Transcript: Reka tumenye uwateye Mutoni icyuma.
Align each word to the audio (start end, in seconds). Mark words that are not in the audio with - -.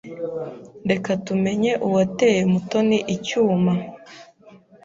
Reka 0.89 1.11
tumenye 1.25 1.71
uwateye 1.87 2.41
Mutoni 2.51 2.97
icyuma. 3.15 3.73